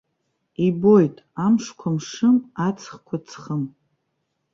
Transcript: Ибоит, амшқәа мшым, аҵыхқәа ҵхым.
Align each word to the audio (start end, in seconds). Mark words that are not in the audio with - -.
Ибоит, 0.65 1.15
амшқәа 1.45 1.89
мшым, 1.95 2.37
аҵыхқәа 2.67 3.17
ҵхым. 3.27 3.63